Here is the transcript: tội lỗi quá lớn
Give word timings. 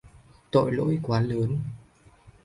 tội 0.51 0.71
lỗi 0.71 0.99
quá 1.03 1.19
lớn 1.21 1.59